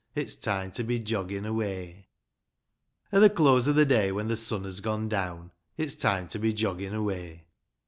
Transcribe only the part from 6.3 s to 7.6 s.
be joggin' away.